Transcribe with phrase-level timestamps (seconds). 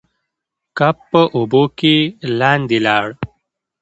[0.77, 1.95] کب په اوبو کې
[2.39, 3.07] لاندې لاړ.